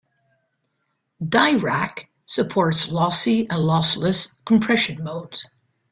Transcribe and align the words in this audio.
Dirac 1.23 2.07
supports 2.25 2.89
lossy 2.89 3.41
and 3.51 3.59
lossless 3.61 4.33
compression 4.47 5.03
modes. 5.03 5.45